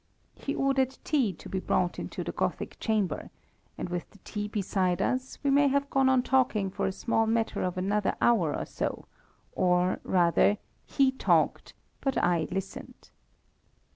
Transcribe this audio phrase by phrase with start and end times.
[0.33, 3.29] He ordered tea to be brought into the Gothic chamber,
[3.77, 7.27] and with the tea beside us, we may have gone on talking for a small
[7.27, 9.05] matter of another hour or so,
[9.51, 13.11] or, rather, he talked, but I listened.